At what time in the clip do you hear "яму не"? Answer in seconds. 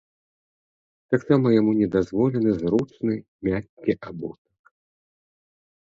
1.59-1.87